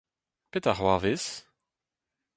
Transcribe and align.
Petra 0.51 0.73
c'hoarvez? 0.77 1.23